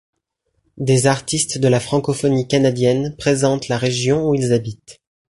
[0.79, 4.99] Des artistes de la francophonie canadienne présentent la région où ils habitent.